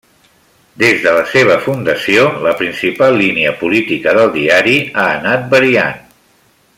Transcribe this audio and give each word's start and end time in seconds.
Des 0.83 1.01
de 1.03 1.11
la 1.17 1.25
seva 1.33 1.57
fundació, 1.65 2.23
la 2.47 2.55
principal 2.63 3.21
línia 3.23 3.53
política 3.61 4.15
del 4.21 4.35
diari 4.39 4.77
ha 5.03 5.09
anat 5.21 5.49
variant. 5.57 6.05